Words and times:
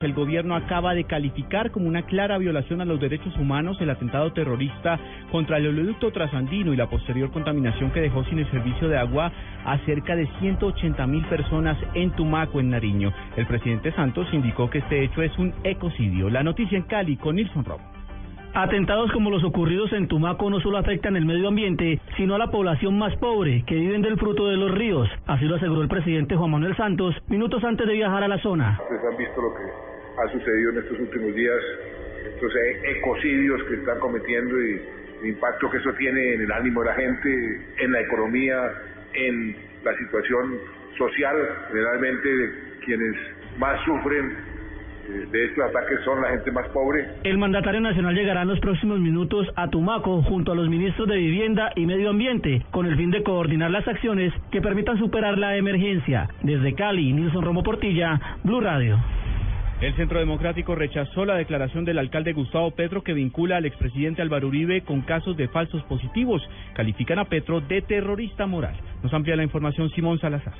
El 0.00 0.12
gobierno 0.12 0.54
acaba 0.54 0.92
de 0.92 1.04
calificar 1.04 1.70
como 1.70 1.88
una 1.88 2.02
clara 2.02 2.36
violación 2.36 2.82
a 2.82 2.84
los 2.84 3.00
derechos 3.00 3.34
humanos 3.38 3.78
el 3.80 3.88
atentado 3.88 4.30
terrorista 4.34 5.00
contra 5.32 5.56
el 5.56 5.68
oleoducto 5.68 6.12
trasandino 6.12 6.74
y 6.74 6.76
la 6.76 6.90
posterior 6.90 7.30
contaminación 7.30 7.90
que 7.92 8.02
dejó 8.02 8.22
sin 8.24 8.40
el 8.40 8.50
servicio 8.50 8.90
de 8.90 8.98
agua 8.98 9.32
a 9.64 9.78
cerca 9.86 10.14
de 10.14 10.28
180 10.38 11.06
mil 11.06 11.24
personas 11.24 11.78
en 11.94 12.10
Tumaco, 12.10 12.60
en 12.60 12.68
Nariño. 12.68 13.10
El 13.38 13.46
presidente 13.46 13.90
Santos 13.92 14.28
indicó 14.34 14.68
que 14.68 14.80
este 14.80 15.02
hecho 15.02 15.22
es 15.22 15.32
un 15.38 15.54
ecocidio. 15.64 16.28
La 16.28 16.42
noticia 16.42 16.76
en 16.76 16.84
Cali 16.84 17.16
con 17.16 17.36
Nilson 17.36 17.64
Rob. 17.64 17.95
Atentados 18.58 19.12
como 19.12 19.30
los 19.30 19.44
ocurridos 19.44 19.92
en 19.92 20.08
Tumaco 20.08 20.48
no 20.48 20.60
solo 20.60 20.78
afectan 20.78 21.14
el 21.14 21.26
medio 21.26 21.48
ambiente, 21.48 22.00
sino 22.16 22.36
a 22.36 22.38
la 22.38 22.50
población 22.50 22.96
más 22.96 23.14
pobre, 23.16 23.62
que 23.66 23.74
viven 23.74 24.00
del 24.00 24.16
fruto 24.16 24.46
de 24.46 24.56
los 24.56 24.70
ríos. 24.70 25.06
Así 25.26 25.44
lo 25.44 25.56
aseguró 25.56 25.82
el 25.82 25.88
presidente 25.88 26.36
Juan 26.36 26.52
Manuel 26.52 26.74
Santos 26.74 27.14
minutos 27.28 27.62
antes 27.64 27.86
de 27.86 27.92
viajar 27.92 28.24
a 28.24 28.28
la 28.28 28.38
zona. 28.38 28.80
Ustedes 28.80 29.04
han 29.12 29.16
visto 29.18 29.42
lo 29.42 29.52
que 29.52 29.60
ha 29.60 30.32
sucedido 30.32 30.70
en 30.70 30.78
estos 30.78 30.98
últimos 31.00 31.34
días, 31.34 31.62
estos 32.32 32.50
e-, 32.56 32.92
ecocidios 32.92 33.62
que 33.64 33.74
están 33.74 34.00
cometiendo 34.00 34.58
y 34.58 34.80
el 35.20 35.28
impacto 35.28 35.68
que 35.68 35.76
eso 35.76 35.92
tiene 35.98 36.36
en 36.36 36.40
el 36.40 36.52
ánimo 36.52 36.80
de 36.80 36.86
la 36.86 36.94
gente, 36.94 37.60
en 37.76 37.92
la 37.92 38.00
economía, 38.00 38.72
en 39.12 39.54
la 39.84 39.94
situación 39.98 40.56
social, 40.96 41.36
generalmente 41.68 42.26
de 42.26 42.50
quienes 42.86 43.16
más 43.58 43.78
sufren 43.84 44.55
de 45.08 45.44
estos 45.44 45.64
ataques 45.64 46.00
son 46.04 46.20
la 46.22 46.30
gente 46.30 46.50
más 46.50 46.68
pobre. 46.68 47.06
El 47.24 47.38
mandatario 47.38 47.80
nacional 47.80 48.14
llegará 48.14 48.42
en 48.42 48.48
los 48.48 48.60
próximos 48.60 49.00
minutos 49.00 49.46
a 49.56 49.68
Tumaco 49.68 50.22
junto 50.22 50.52
a 50.52 50.54
los 50.54 50.68
ministros 50.68 51.08
de 51.08 51.16
Vivienda 51.16 51.70
y 51.76 51.86
Medio 51.86 52.10
Ambiente 52.10 52.64
con 52.70 52.86
el 52.86 52.96
fin 52.96 53.10
de 53.10 53.22
coordinar 53.22 53.70
las 53.70 53.86
acciones 53.86 54.32
que 54.50 54.60
permitan 54.60 54.98
superar 54.98 55.38
la 55.38 55.56
emergencia. 55.56 56.28
Desde 56.42 56.74
Cali, 56.74 57.12
Nilson 57.12 57.44
Romo 57.44 57.62
Portilla, 57.62 58.20
Blue 58.42 58.60
Radio. 58.60 58.98
El 59.80 59.94
Centro 59.94 60.18
Democrático 60.18 60.74
rechazó 60.74 61.26
la 61.26 61.34
declaración 61.34 61.84
del 61.84 61.98
alcalde 61.98 62.32
Gustavo 62.32 62.70
Petro 62.70 63.02
que 63.02 63.12
vincula 63.12 63.58
al 63.58 63.66
expresidente 63.66 64.22
Álvaro 64.22 64.48
Uribe 64.48 64.80
con 64.80 65.02
casos 65.02 65.36
de 65.36 65.48
falsos 65.48 65.82
positivos. 65.82 66.42
Califican 66.74 67.18
a 67.18 67.26
Petro 67.26 67.60
de 67.60 67.82
terrorista 67.82 68.46
moral. 68.46 68.74
Nos 69.02 69.12
amplía 69.12 69.36
la 69.36 69.42
información 69.42 69.90
Simón 69.90 70.18
Salazar. 70.18 70.54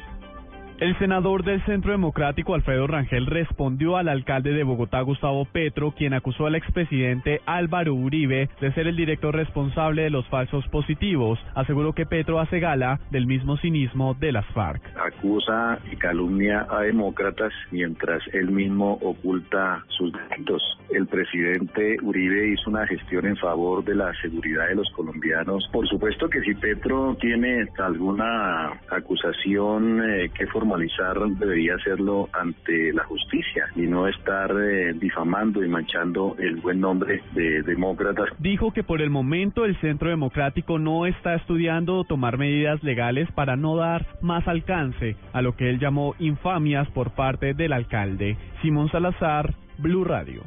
El 0.79 0.95
senador 0.99 1.43
del 1.43 1.65
Centro 1.65 1.93
Democrático, 1.93 2.55
Alfredo 2.55 2.87
Rangel, 2.87 3.25
respondió 3.25 3.97
al 3.97 4.11
alcalde 4.11 4.53
de 4.53 4.63
Bogotá, 4.63 5.01
Gustavo 5.01 5.47
Petro, 5.47 5.93
quien 5.93 6.13
acusó 6.13 6.45
al 6.45 6.55
expresidente 6.55 7.41
Álvaro 7.47 7.95
Uribe 7.95 8.51
de 8.61 8.73
ser 8.75 8.87
el 8.87 8.95
director 8.95 9.35
responsable 9.35 10.03
de 10.03 10.11
los 10.11 10.29
falsos 10.29 10.69
positivos. 10.69 11.39
Aseguró 11.55 11.95
que 11.95 12.05
Petro 12.05 12.41
hace 12.41 12.61
gala 12.61 13.01
del 13.11 13.27
mismo 13.27 13.57
cinismo 13.57 14.13
de 14.21 14.33
las 14.33 14.45
FARC. 14.49 14.83
Acusa 14.99 15.79
y 15.91 15.97
calumnia 15.97 16.67
a 16.69 16.83
demócratas 16.83 17.55
mientras 17.71 18.23
él 18.35 18.51
mismo 18.51 18.99
oculta 19.01 19.83
sus 19.89 20.13
delitos. 20.13 20.63
El 20.91 21.07
presidente 21.07 21.97
Uribe 22.03 22.49
hizo 22.53 22.69
una 22.69 22.87
gestión 22.87 23.25
en 23.25 23.37
favor 23.39 23.83
de 23.83 23.95
la 23.95 24.13
seguridad 24.21 24.69
de 24.69 24.75
los 24.75 24.91
colombianos. 24.91 25.67
Por 25.73 25.89
supuesto 25.89 26.29
que 26.29 26.43
si 26.43 26.55
Petro 26.55 27.17
tiene 27.19 27.67
alguna 27.79 28.79
acusación 28.91 30.03
eh, 30.05 30.31
que 30.35 30.47
forma 30.49 30.66
formalizar 30.67 31.17
debería 31.39 31.77
hacerlo 31.77 32.29
ante 32.33 32.93
la 32.93 33.05
justicia 33.05 33.67
y 33.77 33.83
no 33.83 34.09
estar 34.09 34.51
eh, 34.51 34.93
difamando 34.95 35.65
y 35.65 35.69
manchando 35.69 36.35
el 36.39 36.57
buen 36.57 36.81
nombre 36.81 37.23
de 37.35 37.63
demócratas. 37.63 38.29
Dijo 38.39 38.73
que 38.73 38.83
por 38.83 39.01
el 39.01 39.11
momento 39.11 39.65
el 39.65 39.77
Centro 39.81 40.11
Democrático 40.11 40.79
no 40.79 41.07
está 41.07 41.35
estudiando 41.35 42.05
tomar 42.05 42.37
medidas 42.37 42.83
legales 42.83 43.31
para 43.33 43.57
no 43.57 43.77
dar 43.77 44.07
más 44.21 44.47
alcance 44.49 45.17
a 45.33 45.41
lo 45.41 45.57
que 45.57 45.71
él 45.71 45.79
llamó 45.79 46.15
infamias 46.19 46.89
por 46.89 47.13
parte 47.13 47.55
del 47.55 47.73
alcalde. 47.73 48.37
Simón 48.63 48.91
Salazar, 48.91 49.55
Blue 49.79 50.05
Radio. 50.05 50.43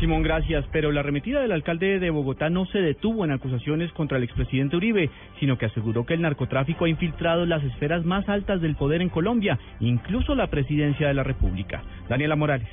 Simón, 0.00 0.22
gracias. 0.22 0.64
Pero 0.72 0.92
la 0.92 1.00
arremetida 1.00 1.40
del 1.40 1.52
alcalde 1.52 1.98
de 1.98 2.10
Bogotá 2.10 2.50
no 2.50 2.66
se 2.66 2.78
detuvo 2.78 3.24
en 3.24 3.32
acusaciones 3.32 3.92
contra 3.92 4.18
el 4.18 4.24
expresidente 4.24 4.76
Uribe, 4.76 5.10
sino 5.38 5.58
que 5.58 5.66
aseguró 5.66 6.04
que 6.04 6.14
el 6.14 6.22
narcotráfico 6.22 6.84
ha 6.84 6.88
infiltrado 6.88 7.46
las 7.46 7.62
esferas 7.64 8.04
más 8.04 8.28
altas 8.28 8.60
del 8.60 8.76
poder 8.76 9.02
en 9.02 9.08
Colombia, 9.08 9.58
incluso 9.80 10.34
la 10.34 10.48
presidencia 10.48 11.08
de 11.08 11.14
la 11.14 11.22
República. 11.22 11.82
Daniela 12.08 12.36
Morales. 12.36 12.68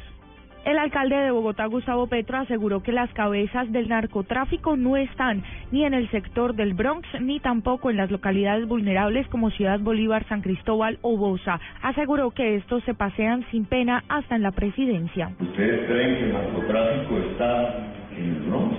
El 0.66 0.78
alcalde 0.78 1.16
de 1.16 1.31
Bogotá, 1.31 1.66
Gustavo 1.68 2.08
Petro, 2.08 2.38
aseguró 2.38 2.84
que 2.84 2.92
las 2.92 3.12
cabezas 3.14 3.72
del 3.72 3.88
narcotráfico 3.88 4.75
no 4.75 4.97
están 4.97 5.42
ni 5.72 5.86
en 5.86 5.94
el 5.94 6.09
sector 6.12 6.53
del 6.53 6.74
Bronx 6.74 7.08
ni 7.22 7.40
tampoco 7.40 7.90
en 7.90 7.96
las 7.96 8.12
localidades 8.12 8.68
vulnerables 8.68 9.25
como 9.28 9.52
Ciudad 9.52 9.80
Bolívar, 9.80 10.25
San 10.28 10.42
Cristóbal 10.42 11.00
o 11.02 11.18
Bosa. 11.18 11.62
Aseguró 11.81 12.31
que 12.31 12.58
estos 12.58 12.84
se 12.84 12.94
pasean 12.94 13.46
sin 13.52 13.66
pena 13.66 14.03
hasta 14.09 14.36
en 14.36 14.44
la 14.44 14.52
presidencia. 14.52 15.31
¿Ustedes 15.40 15.88
creen 15.88 16.16
que 16.16 16.24
el 16.25 16.34
narcotráfico 16.34 17.18
está 17.31 17.75
en 18.18 18.25
el 18.25 18.42
Bronx? 18.50 18.75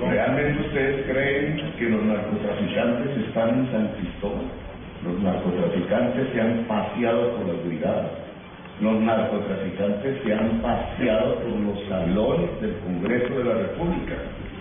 ¿Realmente 0.00 0.66
ustedes 0.66 1.06
creen 1.06 1.72
que 1.78 1.88
los 1.88 2.04
narcotraficantes 2.04 3.26
están 3.28 3.60
en 3.60 3.72
San 3.72 3.88
Cristóbal? 3.94 4.44
Los 5.04 5.20
narcotraficantes 5.20 6.32
se 6.32 6.40
han 6.40 6.64
paseado 6.64 7.36
por 7.36 7.46
las 7.46 7.64
brigadas 7.64 8.31
los 8.80 9.00
narcotraficantes 9.00 10.22
se 10.24 10.34
han 10.34 10.60
paseado 10.60 11.36
por 11.36 11.60
los 11.60 11.88
salones 11.88 12.60
del 12.60 12.76
Congreso 12.78 13.38
de 13.38 13.44
la 13.44 13.54
República 13.54 14.14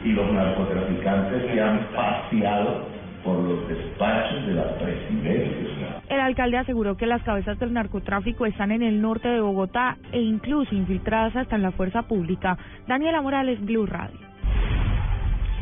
y 0.04 0.10
los 0.10 0.32
narcotraficantes 0.32 1.52
se 1.52 1.62
han 1.62 1.80
paseado 1.96 2.86
por 3.24 3.38
los 3.38 3.68
despachos 3.68 4.48
de 4.48 4.54
la 4.54 4.76
presidencia. 4.78 6.02
El 6.10 6.20
alcalde 6.20 6.58
aseguró 6.58 6.98
que 6.98 7.06
las 7.06 7.22
cabezas 7.24 7.60
del 7.60 7.74
narcotráfico 7.74 8.46
están 8.46 8.72
en 8.72 8.82
el 8.82 9.02
norte 9.02 9.28
de 9.28 9.40
Bogotá 9.40 9.98
e 10.12 10.20
incluso 10.20 10.74
infiltradas 10.76 11.36
hasta 11.36 11.56
en 11.56 11.62
la 11.62 11.72
fuerza 11.72 12.04
pública. 12.04 12.58
Daniela 12.88 13.22
Morales, 13.22 13.64
Blue 13.64 13.86
Radio. 13.86 14.31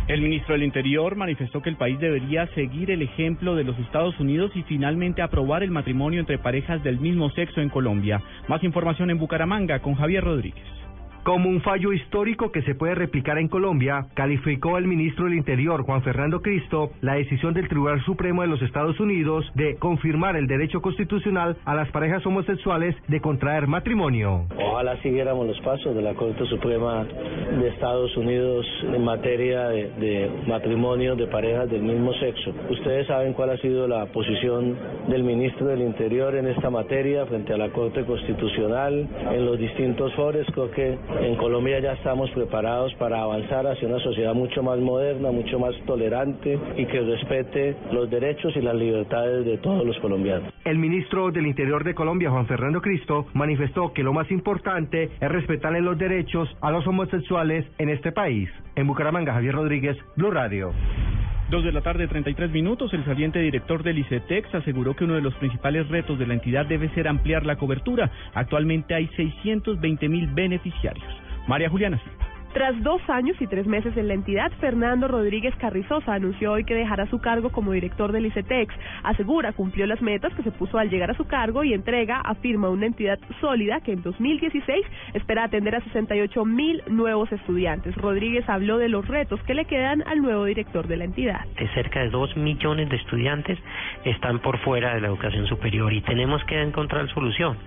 El 0.09 0.21
ministro 0.21 0.55
del 0.55 0.63
Interior 0.63 1.15
manifestó 1.15 1.61
que 1.61 1.69
el 1.69 1.75
país 1.75 1.99
debería 1.99 2.47
seguir 2.55 2.89
el 2.89 3.03
ejemplo 3.03 3.53
de 3.53 3.63
los 3.63 3.77
Estados 3.77 4.19
Unidos 4.19 4.51
y 4.55 4.63
finalmente 4.63 5.21
aprobar 5.21 5.61
el 5.61 5.69
matrimonio 5.69 6.19
entre 6.19 6.39
parejas 6.39 6.83
del 6.83 6.99
mismo 6.99 7.29
sexo 7.29 7.61
en 7.61 7.69
Colombia. 7.69 8.19
Más 8.47 8.63
información 8.63 9.11
en 9.11 9.19
Bucaramanga 9.19 9.83
con 9.83 9.93
Javier 9.93 10.23
Rodríguez. 10.23 10.65
Como 11.29 11.47
un 11.47 11.61
fallo 11.61 11.93
histórico 11.93 12.51
que 12.51 12.63
se 12.63 12.73
puede 12.73 12.95
replicar 12.95 13.37
en 13.37 13.49
Colombia, 13.49 14.07
calificó 14.15 14.79
el 14.79 14.87
ministro 14.87 15.25
del 15.25 15.35
Interior, 15.35 15.83
Juan 15.83 16.01
Fernando 16.01 16.41
Cristo, 16.41 16.89
la 17.01 17.13
decisión 17.13 17.53
del 17.53 17.67
Tribunal 17.67 18.03
Supremo 18.03 18.41
de 18.41 18.47
los 18.47 18.59
Estados 18.63 18.99
Unidos 18.99 19.45
de 19.53 19.75
confirmar 19.75 20.35
el 20.37 20.47
derecho 20.47 20.81
constitucional 20.81 21.55
a 21.65 21.75
las 21.75 21.91
parejas 21.91 22.25
homosexuales 22.25 22.95
de 23.07 23.21
contraer 23.21 23.67
matrimonio. 23.67 24.47
Ojalá 24.57 24.99
siguiéramos 25.03 25.45
los 25.45 25.59
pasos 25.59 25.95
de 25.95 26.01
la 26.01 26.15
Corte 26.15 26.43
Suprema 26.47 27.03
de 27.03 27.67
Estados 27.67 28.17
Unidos 28.17 28.65
en 28.91 29.03
materia 29.03 29.67
de, 29.67 30.31
matrimonio 30.47 31.15
de 31.15 31.27
parejas 31.27 31.69
del 31.69 31.83
mismo 31.83 32.11
sexo. 32.13 32.51
Ustedes 32.71 33.05
saben 33.05 33.33
cuál 33.33 33.51
ha 33.51 33.57
sido 33.57 33.87
la 33.87 34.07
posición 34.07 34.75
del 35.07 35.21
ministro 35.21 35.67
del 35.67 35.81
Interior 35.81 36.33
en 36.33 36.47
esta 36.47 36.71
materia 36.71 37.27
frente 37.27 37.53
a 37.53 37.57
la 37.57 37.69
Corte 37.69 38.03
Constitucional 38.03 39.07
en 39.31 39.45
los 39.45 39.59
distintos 39.59 40.11
foros. 40.15 40.47
Creo 40.55 40.71
que 40.71 40.97
en 41.21 41.35
Colombia 41.35 41.79
ya 41.79 41.93
estamos 41.93 42.29
preparados 42.31 42.93
para 42.95 43.21
avanzar 43.21 43.67
hacia 43.67 43.87
una 43.87 43.99
sociedad 43.99 44.33
mucho 44.33 44.63
más 44.63 44.79
moderna, 44.79 45.31
mucho 45.31 45.59
más 45.59 45.75
tolerante 45.85 46.57
y 46.77 46.85
que 46.85 47.01
respete 47.01 47.75
los 47.91 48.09
derechos 48.09 48.55
y 48.55 48.61
las 48.61 48.75
libertades 48.75 49.45
de 49.45 49.57
todos 49.57 49.85
los 49.85 49.97
colombianos. 49.99 50.53
El 50.65 50.77
ministro 50.77 51.31
del 51.31 51.47
Interior 51.47 51.83
de 51.83 51.93
Colombia, 51.93 52.29
Juan 52.29 52.47
Fernando 52.47 52.81
Cristo, 52.81 53.25
manifestó 53.33 53.93
que 53.93 54.03
lo 54.03 54.13
más 54.13 54.29
importante 54.31 55.09
es 55.19 55.29
respetarle 55.29 55.81
los 55.81 55.97
derechos 55.97 56.49
a 56.61 56.71
los 56.71 56.85
homosexuales 56.87 57.65
en 57.77 57.89
este 57.89 58.11
país. 58.11 58.49
En 58.75 58.87
Bucaramanga, 58.87 59.33
Javier 59.33 59.55
Rodríguez, 59.55 59.97
Blue 60.15 60.31
Radio. 60.31 60.71
Dos 61.49 61.63
de 61.63 61.71
la 61.71 61.81
tarde, 61.81 62.07
33 62.07 62.51
minutos, 62.51 62.93
el 62.93 63.03
saliente 63.05 63.39
director 63.39 63.81
del 63.81 63.97
ICETEX 63.97 64.53
aseguró 64.53 64.95
que 64.95 65.05
uno 65.05 65.15
de 65.15 65.21
los 65.21 65.33
principales 65.35 65.87
retos 65.87 66.19
de 66.19 66.27
la 66.27 66.35
entidad 66.35 66.67
debe 66.67 66.89
ser 66.89 67.07
ampliar 67.07 67.43
la 67.43 67.55
cobertura. 67.55 68.11
Actualmente 68.35 68.93
hay 68.93 69.07
620 69.15 70.09
mil 70.09 70.27
beneficiarios. 70.27 71.07
María 71.47 71.67
Juliana 71.67 71.99
tras 72.53 72.81
dos 72.81 73.01
años 73.09 73.37
y 73.39 73.47
tres 73.47 73.67
meses 73.67 73.95
en 73.95 74.07
la 74.07 74.15
entidad, 74.15 74.51
Fernando 74.59 75.07
Rodríguez 75.07 75.55
Carrizosa 75.57 76.13
anunció 76.13 76.53
hoy 76.53 76.63
que 76.63 76.73
dejará 76.73 77.05
su 77.07 77.19
cargo 77.19 77.51
como 77.51 77.73
director 77.73 78.11
del 78.11 78.25
ICETEX. 78.25 78.73
Asegura 79.03 79.53
cumplió 79.53 79.85
las 79.85 80.01
metas 80.01 80.33
que 80.33 80.41
se 80.41 80.51
puso 80.51 80.79
al 80.79 80.89
llegar 80.89 81.11
a 81.11 81.13
su 81.13 81.25
cargo 81.25 81.63
y 81.63 81.73
entrega, 81.73 82.21
afirma 82.21 82.69
una 82.69 82.87
entidad 82.87 83.19
sólida 83.39 83.81
que 83.81 83.93
en 83.93 84.01
2016 84.01 84.85
espera 85.13 85.43
atender 85.43 85.75
a 85.75 85.81
68 85.81 86.43
mil 86.45 86.81
nuevos 86.87 87.31
estudiantes. 87.31 87.95
Rodríguez 87.95 88.47
habló 88.49 88.77
de 88.77 88.89
los 88.89 89.07
retos 89.07 89.41
que 89.43 89.53
le 89.53 89.65
quedan 89.65 90.03
al 90.07 90.21
nuevo 90.21 90.45
director 90.45 90.87
de 90.87 90.97
la 90.97 91.03
entidad. 91.03 91.45
De 91.57 91.67
cerca 91.75 91.99
de 91.99 92.09
dos 92.09 92.35
millones 92.35 92.89
de 92.89 92.95
estudiantes 92.95 93.59
están 94.05 94.39
por 94.39 94.57
fuera 94.59 94.95
de 94.95 95.01
la 95.01 95.07
educación 95.07 95.45
superior 95.45 95.93
y 95.93 96.01
tenemos 96.01 96.43
que 96.45 96.59
encontrar 96.59 97.07
solución. 97.09 97.57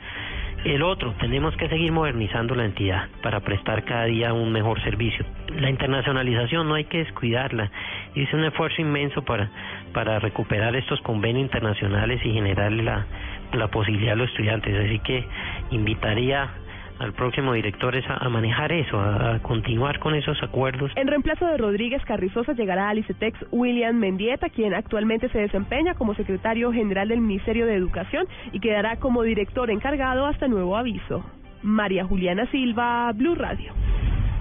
El 0.64 0.82
otro, 0.82 1.12
tenemos 1.18 1.56
que 1.56 1.68
seguir 1.68 1.90
modernizando 1.90 2.54
la 2.54 2.64
entidad 2.64 3.08
para 3.20 3.40
prestar 3.40 3.84
cada 3.84 4.04
día 4.04 4.32
un 4.32 4.52
mejor 4.52 4.80
servicio. 4.82 5.24
La 5.58 5.68
internacionalización 5.68 6.68
no 6.68 6.74
hay 6.74 6.84
que 6.84 6.98
descuidarla. 6.98 7.70
Hice 8.14 8.36
un 8.36 8.44
esfuerzo 8.44 8.80
inmenso 8.80 9.22
para, 9.22 9.50
para 9.92 10.20
recuperar 10.20 10.76
estos 10.76 11.00
convenios 11.00 11.42
internacionales 11.42 12.20
y 12.24 12.32
generarle 12.32 12.84
la, 12.84 13.06
la 13.52 13.68
posibilidad 13.68 14.12
a 14.12 14.16
los 14.16 14.30
estudiantes. 14.30 14.72
Así 14.86 15.00
que 15.00 15.24
invitaría 15.72 16.48
al 16.98 17.12
próximo 17.12 17.52
director 17.52 17.94
es 17.96 18.04
a, 18.08 18.28
manejar 18.28 18.72
eso, 18.72 19.00
a, 19.00 19.38
continuar 19.40 19.98
con 19.98 20.14
esos 20.14 20.42
acuerdos. 20.42 20.90
En 20.96 21.06
reemplazo 21.06 21.46
de 21.46 21.56
Rodríguez 21.56 22.04
Carrizosa 22.04 22.52
llegará 22.52 22.88
al 22.88 22.98
ICETEX 22.98 23.46
William 23.50 23.96
Mendieta, 23.96 24.48
quien 24.50 24.74
actualmente 24.74 25.28
se 25.30 25.38
desempeña 25.38 25.94
como 25.94 26.14
secretario 26.14 26.72
general 26.72 27.08
del 27.08 27.20
Ministerio 27.20 27.66
de 27.66 27.74
Educación 27.74 28.26
y 28.52 28.60
quedará 28.60 28.96
como 28.96 29.22
director 29.22 29.70
encargado 29.70 30.26
hasta 30.26 30.48
nuevo 30.48 30.76
aviso. 30.76 31.24
María 31.62 32.04
Juliana 32.04 32.46
Silva, 32.50 33.12
Blue 33.12 33.34
Radio. 33.34 33.72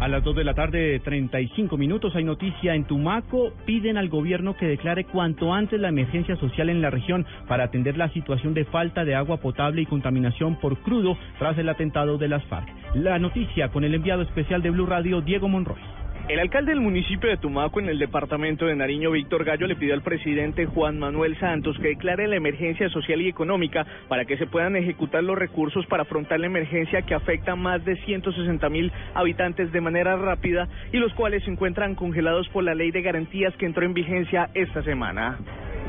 A 0.01 0.07
las 0.07 0.23
2 0.23 0.35
de 0.35 0.43
la 0.43 0.55
tarde, 0.55 0.99
35 0.99 1.77
minutos, 1.77 2.15
hay 2.15 2.23
noticia 2.23 2.73
en 2.73 2.85
Tumaco. 2.85 3.53
Piden 3.67 3.97
al 3.97 4.09
gobierno 4.09 4.57
que 4.57 4.65
declare 4.65 5.05
cuanto 5.05 5.53
antes 5.53 5.79
la 5.79 5.89
emergencia 5.89 6.35
social 6.37 6.69
en 6.69 6.81
la 6.81 6.89
región 6.89 7.23
para 7.47 7.65
atender 7.65 7.97
la 7.97 8.09
situación 8.09 8.55
de 8.55 8.65
falta 8.65 9.05
de 9.05 9.13
agua 9.13 9.37
potable 9.37 9.83
y 9.83 9.85
contaminación 9.85 10.59
por 10.59 10.79
crudo 10.79 11.19
tras 11.37 11.55
el 11.59 11.69
atentado 11.69 12.17
de 12.17 12.29
las 12.29 12.43
FARC. 12.45 12.67
La 12.95 13.19
noticia 13.19 13.69
con 13.69 13.83
el 13.83 13.93
enviado 13.93 14.23
especial 14.23 14.63
de 14.63 14.71
Blue 14.71 14.87
Radio, 14.87 15.21
Diego 15.21 15.47
Monroy. 15.47 16.00
El 16.27 16.39
alcalde 16.39 16.71
del 16.71 16.79
municipio 16.79 17.29
de 17.29 17.37
Tumaco, 17.37 17.79
en 17.79 17.89
el 17.89 17.99
departamento 17.99 18.65
de 18.65 18.75
Nariño, 18.75 19.11
Víctor 19.11 19.43
Gallo, 19.43 19.67
le 19.67 19.75
pidió 19.75 19.93
al 19.93 20.01
presidente 20.01 20.65
Juan 20.65 20.97
Manuel 20.97 21.37
Santos 21.39 21.77
que 21.79 21.89
declare 21.89 22.27
la 22.27 22.37
emergencia 22.37 22.89
social 22.89 23.21
y 23.21 23.27
económica 23.27 23.85
para 24.07 24.23
que 24.25 24.37
se 24.37 24.47
puedan 24.47 24.75
ejecutar 24.75 25.23
los 25.23 25.37
recursos 25.37 25.85
para 25.87 26.03
afrontar 26.03 26.39
la 26.39 26.45
emergencia 26.45 27.01
que 27.01 27.15
afecta 27.15 27.53
a 27.53 27.55
más 27.55 27.83
de 27.83 27.97
160 27.97 28.69
mil 28.69 28.91
habitantes 29.13 29.71
de 29.71 29.81
manera 29.81 30.15
rápida 30.15 30.69
y 30.93 30.97
los 30.97 31.13
cuales 31.13 31.43
se 31.43 31.51
encuentran 31.51 31.95
congelados 31.95 32.47
por 32.49 32.63
la 32.63 32.75
ley 32.75 32.91
de 32.91 33.01
garantías 33.01 33.53
que 33.57 33.65
entró 33.65 33.83
en 33.83 33.93
vigencia 33.93 34.49
esta 34.53 34.83
semana. 34.83 35.37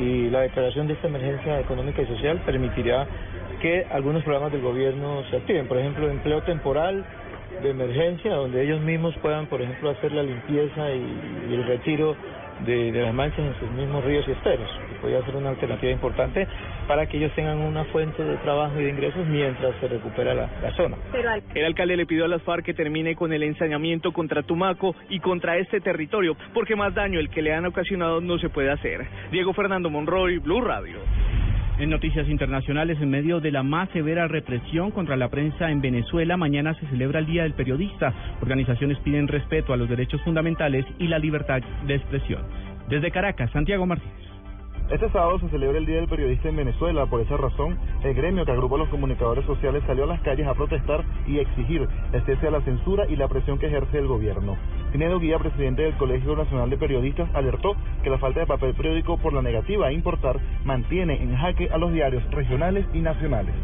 Y 0.01 0.31
la 0.31 0.41
declaración 0.41 0.89
de 0.89 0.95
esta 0.95 1.07
emergencia 1.07 1.61
económica 1.61 2.03
y 2.03 2.07
social 2.07 2.41
permitirá 2.45 3.07
que 3.61 3.87
algunos 3.93 4.25
programas 4.25 4.51
del 4.51 4.63
gobierno 4.63 5.23
se 5.31 5.37
activen, 5.37 5.69
por 5.69 5.79
ejemplo, 5.79 6.11
empleo 6.11 6.43
temporal 6.43 7.05
de 7.63 7.71
emergencia 7.71 8.35
donde 8.35 8.63
ellos 8.63 8.81
mismos 8.81 9.15
puedan, 9.19 9.47
por 9.47 9.61
ejemplo, 9.61 9.91
hacer 9.91 10.13
la 10.13 10.23
limpieza 10.23 10.91
y, 10.91 11.55
el 11.55 11.65
retiro 11.65 12.17
de, 12.65 12.93
las 12.93 13.13
manchas 13.13 13.41
en 13.41 13.59
sus 13.59 13.71
mismos 13.73 14.05
ríos 14.05 14.25
y 14.29 14.33
esteros. 14.33 14.69
Podría 15.01 15.23
ser 15.25 15.37
una 15.37 15.51
alternativa 15.51 15.91
importante 15.91 16.47
para 16.87 17.07
que 17.07 17.17
ellos 17.17 17.33
tengan 17.35 17.59
una 17.59 17.85
fuente 17.87 18.23
de 18.23 18.37
trabajo 18.39 18.81
y 18.81 18.85
de 18.85 18.91
ingresos 18.91 19.27
mientras 19.27 19.75
se 19.81 19.89
recupera 19.89 20.35
la, 20.35 20.49
la, 20.63 20.75
zona. 20.77 20.97
El 21.55 21.65
alcalde 21.65 21.97
le 21.97 22.07
pidió 22.07 22.25
a 22.25 22.29
las 22.29 22.43
FARC 22.43 22.65
que 22.65 22.75
termine 22.75 23.17
con 23.17 23.33
el 23.33 23.43
ensañamiento 23.43 24.13
contra 24.13 24.43
Tumaco 24.43 24.95
y 25.09 25.21
contra 25.21 25.59
este 25.59 25.81
territorio, 25.81 26.37
porque 26.55 26.77
más 26.77 26.95
daño 26.95 27.19
el 27.19 27.31
que 27.31 27.43
le 27.43 27.53
han 27.53 27.67
ocasionado 27.67 28.21
no 28.21 28.39
se 28.39 28.49
puede 28.49 28.71
hacer. 28.71 29.07
Diego 29.31 29.53
Fernando 29.53 29.91
Monroy, 29.91 30.39
Blue 30.39 30.61
Radio. 30.61 30.99
En 31.83 31.91
noticias 31.91 32.29
internacionales, 32.29 32.97
en 33.01 33.11
medio 33.11 33.41
de 33.41 33.51
la 33.51 33.65
más 33.65 33.91
severa 33.91 34.29
represión 34.29 34.93
contra 34.93 35.17
la 35.17 35.31
prensa 35.31 35.69
en 35.69 35.81
Venezuela, 35.81 36.37
mañana 36.37 36.75
se 36.75 36.87
celebra 36.87 37.19
el 37.19 37.27
Día 37.27 37.43
del 37.43 37.55
Periodista. 37.55 38.15
Organizaciones 38.41 39.01
piden 39.01 39.27
respeto 39.27 39.73
a 39.73 39.77
los 39.77 39.89
derechos 39.89 40.23
fundamentales 40.23 40.87
y 41.01 41.09
la 41.09 41.19
libertad 41.19 41.61
de 41.85 41.97
expresión. 41.97 42.43
Desde 42.89 43.11
Caracas, 43.11 43.51
Santiago 43.51 43.85
Martínez. 43.85 44.15
Este 44.91 45.09
sábado 45.11 45.39
se 45.39 45.49
celebra 45.49 45.79
el 45.79 45.87
Día 45.87 45.97
del 45.97 46.09
Periodista 46.09 46.49
en 46.49 46.57
Venezuela. 46.57 47.07
Por 47.07 47.21
esa 47.21 47.37
razón, 47.37 47.79
el 48.03 48.15
gremio 48.15 48.45
que 48.45 48.53
agrupa 48.53 48.77
a 48.77 48.81
los 48.81 48.89
comunicadores 48.89 49.45
sociales 49.47 49.83
salió 49.87 50.05
a 50.05 50.09
las 50.09 50.21
calles 50.21 50.47
a 50.47 50.55
protestar 50.55 51.05
y 51.27 51.39
exigir 51.39 51.89
el 52.13 52.25
cese 52.25 52.49
a 52.49 52.51
la 52.51 52.61
censura 52.61 53.07
y 53.09 53.17
la 53.17 53.29
presión 53.29 53.59
que 53.59 53.67
ejerce 53.67 53.99
el 53.99 54.07
gobierno. 54.07 54.57
Pinedo 54.93 55.19
Guía, 55.19 55.39
presidente 55.39 55.83
del 55.83 55.97
Colegio 55.97 56.37
Nacional 56.37 56.69
de 56.69 56.77
Periodistas, 56.77 57.35
alertó 57.35 57.75
que 58.03 58.11
la 58.11 58.19
falta 58.19 58.41
de 58.41 58.47
papel 58.47 58.75
periódico 58.75 59.17
por 59.17 59.33
la 59.33 59.41
negativa 59.41 59.87
a 59.87 59.93
importar 59.93 60.39
mantiene 60.65 61.23
en 61.23 61.37
jaque 61.37 61.71
a 61.73 61.79
los 61.79 61.93
diarios 61.93 62.23
regionales 62.31 62.85
y 62.93 62.99
nacionales. 62.99 63.55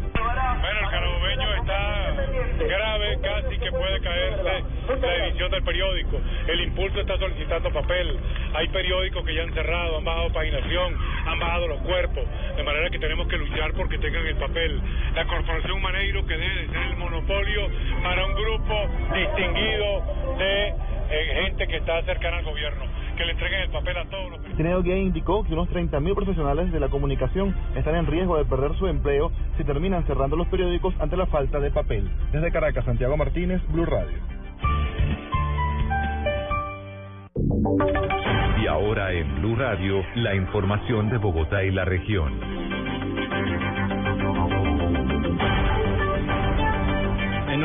Grave, 2.65 3.19
casi 3.21 3.57
que 3.57 3.71
puede 3.71 3.99
caerse 4.01 4.63
la 5.01 5.15
edición 5.15 5.51
del 5.51 5.63
periódico. 5.63 6.19
El 6.47 6.61
impulso 6.61 6.99
está 7.01 7.17
solicitando 7.17 7.71
papel. 7.71 8.17
Hay 8.53 8.67
periódicos 8.69 9.25
que 9.25 9.33
ya 9.33 9.43
han 9.43 9.53
cerrado, 9.53 9.97
han 9.97 10.05
bajado 10.05 10.33
paginación, 10.33 10.95
han 11.25 11.39
bajado 11.39 11.67
los 11.67 11.81
cuerpos. 11.81 12.23
De 12.55 12.63
manera 12.63 12.89
que 12.89 12.99
tenemos 12.99 13.27
que 13.27 13.37
luchar 13.37 13.73
porque 13.73 13.97
tengan 13.97 14.25
el 14.25 14.35
papel. 14.35 14.81
La 15.15 15.25
Corporación 15.25 15.81
Maneiro 15.81 16.25
que 16.25 16.37
debe 16.37 16.67
ser 16.67 16.81
el 16.83 16.97
monopolio 16.97 17.69
para 18.03 18.25
un 18.25 18.33
grupo 18.33 18.89
distinguido 19.13 20.03
de 20.37 20.73
eh, 21.11 21.41
gente 21.43 21.67
que 21.67 21.77
está 21.77 22.01
cercana 22.03 22.37
al 22.37 22.43
gobierno, 22.43 22.85
que 23.19 23.25
le 23.25 23.33
entreguen 23.33 23.59
el 23.59 23.69
papel 23.69 23.97
a 23.97 24.05
todos 24.05 24.31
los... 24.31 24.55
Tineo 24.55 24.81
Guía 24.81 24.97
indicó 24.97 25.43
que 25.43 25.51
unos 25.51 25.67
30.000 25.69 26.15
profesionales 26.15 26.71
de 26.71 26.79
la 26.79 26.87
comunicación 26.87 27.53
están 27.75 27.95
en 27.95 28.07
riesgo 28.07 28.37
de 28.37 28.45
perder 28.45 28.73
su 28.77 28.87
empleo 28.87 29.29
si 29.57 29.65
terminan 29.65 30.07
cerrando 30.07 30.37
los 30.37 30.47
periódicos 30.47 30.95
ante 31.01 31.17
la 31.17 31.25
falta 31.25 31.59
de 31.59 31.69
papel. 31.69 32.09
Desde 32.31 32.49
Caracas, 32.49 32.85
Santiago 32.85 33.17
Martínez, 33.17 33.61
Blue 33.73 33.85
Radio. 33.85 34.17
Y 38.63 38.67
ahora 38.67 39.11
en 39.11 39.41
Blue 39.41 39.55
Radio, 39.57 40.01
la 40.15 40.33
información 40.35 41.09
de 41.09 41.17
Bogotá 41.17 41.61
y 41.65 41.71
la 41.71 41.83
región. 41.83 42.58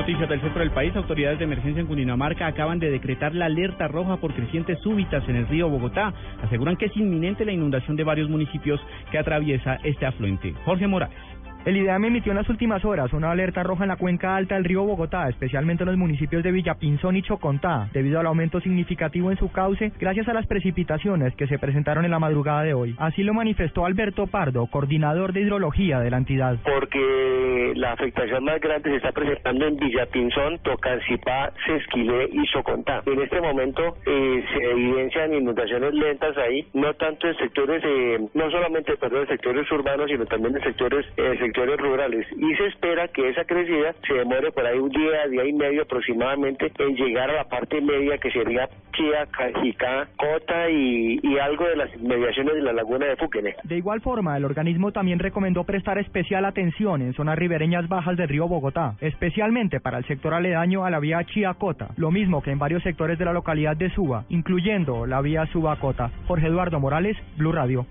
Noticias 0.04 0.28
del 0.28 0.42
centro 0.42 0.60
del 0.60 0.70
país, 0.70 0.94
autoridades 0.94 1.38
de 1.38 1.46
emergencia 1.46 1.80
en 1.80 1.86
Cundinamarca 1.86 2.46
acaban 2.46 2.78
de 2.78 2.90
decretar 2.90 3.34
la 3.34 3.46
alerta 3.46 3.88
roja 3.88 4.18
por 4.18 4.34
crecientes 4.34 4.78
súbitas 4.80 5.26
en 5.30 5.36
el 5.36 5.48
río 5.48 5.70
Bogotá. 5.70 6.12
Aseguran 6.42 6.76
que 6.76 6.86
es 6.86 6.96
inminente 6.98 7.46
la 7.46 7.52
inundación 7.52 7.96
de 7.96 8.04
varios 8.04 8.28
municipios 8.28 8.78
que 9.10 9.16
atraviesa 9.16 9.76
este 9.82 10.04
afluente. 10.04 10.52
Jorge 10.66 10.86
Morales. 10.86 11.16
El 11.64 11.78
IDEAM 11.78 12.04
emitió 12.04 12.30
en 12.30 12.36
las 12.36 12.48
últimas 12.50 12.84
horas 12.84 13.10
una 13.14 13.30
alerta 13.30 13.62
roja 13.62 13.84
en 13.84 13.88
la 13.88 13.96
cuenca 13.96 14.36
alta 14.36 14.54
del 14.54 14.64
río 14.64 14.82
Bogotá, 14.82 15.30
especialmente 15.30 15.82
en 15.82 15.88
los 15.88 15.96
municipios 15.96 16.42
de 16.42 16.52
Villapinzón 16.52 17.16
y 17.16 17.22
Chocontá, 17.22 17.88
debido 17.94 18.20
al 18.20 18.26
aumento 18.26 18.60
significativo 18.60 19.30
en 19.30 19.38
su 19.38 19.50
cauce 19.50 19.90
gracias 19.98 20.28
a 20.28 20.34
las 20.34 20.46
precipitaciones 20.46 21.34
que 21.36 21.46
se 21.46 21.58
presentaron 21.58 22.04
en 22.04 22.10
la 22.10 22.18
madrugada 22.18 22.64
de 22.64 22.74
hoy. 22.74 22.94
Así 22.98 23.22
lo 23.22 23.32
manifestó 23.32 23.86
Alberto 23.86 24.26
Pardo, 24.26 24.66
coordinador 24.66 25.32
de 25.32 25.40
hidrología 25.40 26.00
de 26.00 26.10
la 26.10 26.18
entidad. 26.18 26.58
Porque 26.64 27.72
la 27.76 27.92
afectación 27.92 28.44
más 28.44 28.60
grande 28.60 28.90
se 28.90 28.96
está 28.96 29.12
presentando 29.12 29.66
en 29.66 29.76
Villapinzón, 29.76 30.58
Tocancipá, 30.58 31.50
Sesquilé 31.64 32.28
y 32.30 32.44
Chocontá. 32.52 33.02
En 33.06 33.22
este 33.22 33.40
momento 33.40 33.96
eh, 34.04 34.44
se 34.52 34.70
evidencian 34.70 35.32
inundaciones 35.32 35.94
lentas 35.94 36.36
ahí, 36.36 36.66
no 36.74 36.92
tanto 36.92 37.26
en 37.26 37.36
sectores, 37.38 37.82
eh, 37.86 38.18
no 38.34 38.50
solamente 38.50 38.98
perdón, 38.98 39.22
en 39.22 39.28
sectores 39.28 39.72
urbanos, 39.72 40.10
sino 40.10 40.26
también 40.26 40.56
en 40.56 40.62
sectores, 40.62 41.06
eh, 41.16 41.38
sectores 41.40 41.53
rurales 41.54 42.26
y 42.36 42.54
se 42.56 42.66
espera 42.66 43.08
que 43.08 43.28
esa 43.28 43.44
crecida 43.44 43.94
se 44.06 44.14
demore 44.14 44.50
por 44.52 44.66
ahí 44.66 44.78
un 44.78 44.90
día, 44.90 45.26
día 45.30 45.44
y 45.44 45.52
medio 45.52 45.82
aproximadamente 45.82 46.70
en 46.78 46.96
llegar 46.96 47.30
a 47.30 47.34
la 47.34 47.44
parte 47.44 47.80
media 47.80 48.18
que 48.18 48.30
sería 48.30 48.68
Chía, 48.92 49.26
Cajicá, 49.30 50.08
Cota 50.16 50.70
y, 50.70 51.18
y 51.22 51.38
algo 51.38 51.66
de 51.66 51.76
las 51.76 51.96
mediaciones 52.00 52.54
de 52.54 52.62
la 52.62 52.72
laguna 52.72 53.06
de 53.06 53.16
Fuquene. 53.16 53.56
De 53.64 53.76
igual 53.76 54.00
forma, 54.00 54.36
el 54.36 54.44
organismo 54.44 54.92
también 54.92 55.18
recomendó 55.18 55.64
prestar 55.64 55.98
especial 55.98 56.44
atención 56.44 57.02
en 57.02 57.14
zonas 57.14 57.38
ribereñas 57.38 57.88
bajas 57.88 58.16
del 58.16 58.28
río 58.28 58.46
Bogotá, 58.48 58.96
especialmente 59.00 59.80
para 59.80 59.98
el 59.98 60.06
sector 60.06 60.34
aledaño 60.34 60.84
a 60.84 60.90
la 60.90 61.00
vía 61.00 61.24
Chía-Cota, 61.24 61.88
lo 61.96 62.10
mismo 62.10 62.42
que 62.42 62.50
en 62.50 62.58
varios 62.58 62.82
sectores 62.82 63.18
de 63.18 63.24
la 63.24 63.32
localidad 63.32 63.76
de 63.76 63.90
Suba, 63.90 64.24
incluyendo 64.28 65.06
la 65.06 65.20
vía 65.20 65.46
Suba-Cota. 65.46 66.10
Jorge 66.26 66.46
Eduardo 66.46 66.80
Morales, 66.80 67.16
Blue 67.36 67.52
Radio. 67.52 67.86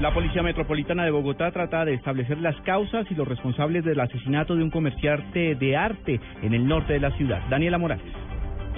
La 0.00 0.14
Policía 0.14 0.44
Metropolitana 0.44 1.04
de 1.04 1.10
Bogotá 1.10 1.50
trata 1.50 1.84
de 1.84 1.94
establecer 1.94 2.38
las 2.38 2.54
causas 2.60 3.04
y 3.10 3.16
los 3.16 3.26
responsables 3.26 3.84
del 3.84 3.98
asesinato 3.98 4.54
de 4.54 4.62
un 4.62 4.70
comerciante 4.70 5.56
de 5.56 5.76
arte 5.76 6.20
en 6.40 6.54
el 6.54 6.68
norte 6.68 6.92
de 6.92 7.00
la 7.00 7.10
ciudad. 7.16 7.42
Daniela 7.50 7.78
Morales. 7.78 8.06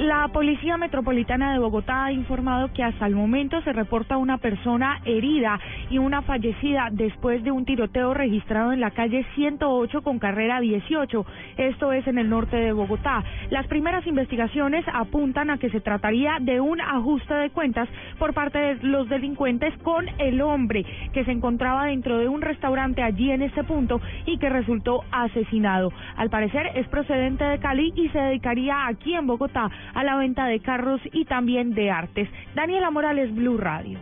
La 0.01 0.29
Policía 0.29 0.79
Metropolitana 0.79 1.53
de 1.53 1.59
Bogotá 1.59 2.07
ha 2.07 2.13
informado 2.13 2.73
que 2.73 2.83
hasta 2.83 3.05
el 3.05 3.15
momento 3.15 3.61
se 3.61 3.75
reporta 3.75 4.17
una 4.17 4.39
persona 4.39 4.99
herida 5.05 5.61
y 5.91 5.99
una 5.99 6.23
fallecida 6.23 6.89
después 6.91 7.45
de 7.45 7.51
un 7.51 7.67
tiroteo 7.67 8.15
registrado 8.15 8.73
en 8.73 8.81
la 8.81 8.93
calle 8.93 9.27
108 9.35 10.01
con 10.01 10.19
carrera 10.19 10.59
18. 10.59 11.27
Esto 11.59 11.93
es 11.93 12.07
en 12.07 12.17
el 12.17 12.31
norte 12.31 12.57
de 12.57 12.73
Bogotá. 12.73 13.23
Las 13.51 13.67
primeras 13.67 14.07
investigaciones 14.07 14.87
apuntan 14.91 15.51
a 15.51 15.59
que 15.59 15.69
se 15.69 15.83
trataría 15.83 16.39
de 16.41 16.63
un 16.63 16.81
ajuste 16.81 17.35
de 17.35 17.51
cuentas 17.51 17.87
por 18.19 18.33
parte 18.33 18.59
de 18.59 18.75
los 18.77 19.07
delincuentes 19.07 19.77
con 19.83 20.07
el 20.17 20.41
hombre 20.41 20.83
que 21.13 21.27
se 21.27 21.33
encontraba 21.33 21.85
dentro 21.85 22.17
de 22.17 22.27
un 22.27 22.41
restaurante 22.41 23.03
allí 23.03 23.33
en 23.33 23.43
este 23.43 23.65
punto 23.65 24.01
y 24.25 24.39
que 24.39 24.49
resultó 24.49 25.05
asesinado. 25.13 25.93
Al 26.17 26.31
parecer 26.31 26.71
es 26.75 26.89
procedente 26.89 27.45
de 27.45 27.59
Cali 27.59 27.93
y 27.95 28.09
se 28.09 28.19
dedicaría 28.19 28.87
aquí 28.87 29.15
en 29.15 29.27
Bogotá 29.27 29.71
a 29.95 30.03
la 30.03 30.17
venta 30.17 30.47
de 30.47 30.59
carros 30.61 31.01
y 31.13 31.25
también 31.27 31.75
de 31.75 31.91
artes. 31.91 32.29
Daniela 32.57 32.91
Morales, 32.91 33.33
Blue 33.33 33.59
Radio. 33.59 34.01